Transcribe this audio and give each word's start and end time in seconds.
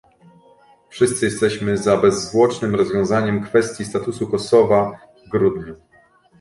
Wszyscy 0.89 1.25
jesteśmy 1.25 1.77
za 1.77 1.97
bezzwłocznym 1.97 2.75
rozwiązaniem 2.75 3.43
kwestii 3.43 3.85
statusu 3.85 4.27
Kosowa 4.27 4.99
w 5.25 5.29
grudniu 5.29 5.75